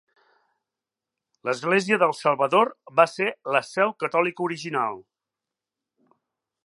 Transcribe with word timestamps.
L'Església 1.49 1.99
del 2.03 2.15
Salvador 2.19 2.71
va 3.01 3.05
ser 3.13 3.29
la 3.57 3.61
seu 3.69 3.93
catòlica 4.05 4.47
original. 4.47 4.99